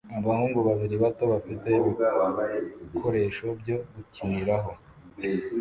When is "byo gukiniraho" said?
3.59-4.71